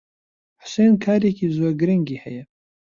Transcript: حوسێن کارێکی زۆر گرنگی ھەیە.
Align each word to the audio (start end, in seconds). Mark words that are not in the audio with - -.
حوسێن 0.63 0.93
کارێکی 1.05 1.47
زۆر 1.57 1.71
گرنگی 1.81 2.21
ھەیە. 2.23 2.43